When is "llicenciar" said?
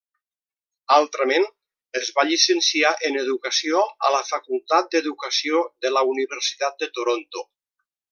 2.29-2.93